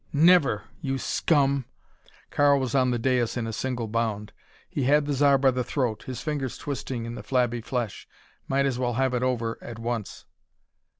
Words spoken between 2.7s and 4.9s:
on the dais in a single bound. He